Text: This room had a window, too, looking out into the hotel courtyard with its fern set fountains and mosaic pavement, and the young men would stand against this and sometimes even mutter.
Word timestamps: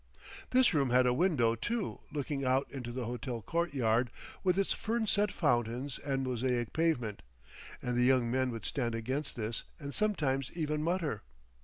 This 0.49 0.73
room 0.73 0.89
had 0.89 1.05
a 1.05 1.13
window, 1.13 1.53
too, 1.53 1.99
looking 2.11 2.43
out 2.43 2.65
into 2.71 2.91
the 2.91 3.05
hotel 3.05 3.39
courtyard 3.43 4.09
with 4.43 4.57
its 4.57 4.73
fern 4.73 5.05
set 5.05 5.31
fountains 5.31 5.99
and 5.99 6.23
mosaic 6.23 6.73
pavement, 6.73 7.21
and 7.83 7.95
the 7.95 8.03
young 8.05 8.31
men 8.31 8.49
would 8.49 8.65
stand 8.65 8.95
against 8.95 9.35
this 9.35 9.63
and 9.79 9.93
sometimes 9.93 10.51
even 10.57 10.81
mutter. 10.81 11.21